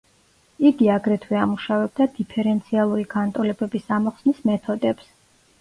იგი 0.69 0.87
აგრეთვე 0.93 1.37
ამუშავებდა 1.41 2.07
დიფერენციალური 2.15 3.05
განტოლებების 3.15 3.89
ამოხსნის 3.99 4.41
მეთოდებს. 4.53 5.17